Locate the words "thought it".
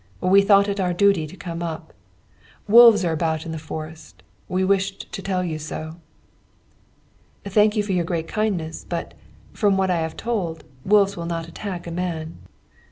0.41-0.79